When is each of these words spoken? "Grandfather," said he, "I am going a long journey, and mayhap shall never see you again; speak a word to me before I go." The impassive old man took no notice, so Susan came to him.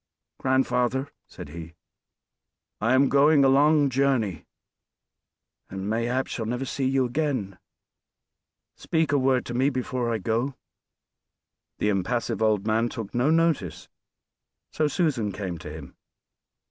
"Grandfather," 0.39 1.11
said 1.27 1.49
he, 1.49 1.75
"I 2.79 2.95
am 2.95 3.07
going 3.07 3.45
a 3.45 3.49
long 3.49 3.87
journey, 3.87 4.47
and 5.69 5.87
mayhap 5.87 6.25
shall 6.25 6.47
never 6.47 6.65
see 6.65 6.87
you 6.87 7.05
again; 7.05 7.59
speak 8.75 9.11
a 9.11 9.19
word 9.19 9.45
to 9.45 9.53
me 9.53 9.69
before 9.69 10.11
I 10.11 10.17
go." 10.17 10.55
The 11.77 11.89
impassive 11.89 12.41
old 12.41 12.65
man 12.65 12.89
took 12.89 13.13
no 13.13 13.29
notice, 13.29 13.89
so 14.71 14.87
Susan 14.87 15.31
came 15.31 15.59
to 15.59 15.69
him. 15.69 15.95